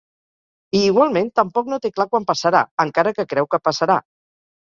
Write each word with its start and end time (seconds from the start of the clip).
I 0.77 0.79
igualment, 0.85 1.27
tampoc 1.39 1.69
no 1.73 1.79
té 1.83 1.91
clar 1.97 2.07
quan 2.13 2.25
passarà, 2.31 2.63
encara 2.85 3.13
que 3.19 3.27
creu 3.35 3.49
que 3.53 3.61
passarà. 3.69 3.99